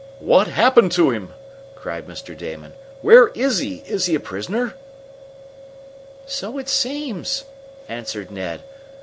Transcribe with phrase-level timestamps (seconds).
[0.17, 1.33] "What happened to him?"
[1.75, 2.35] cried Mr.
[2.35, 2.73] Damon.
[3.03, 3.83] "Where is he?
[3.85, 4.73] Is he a prisoner?"
[6.25, 7.45] "So it seems,"
[7.87, 8.63] answered Ned.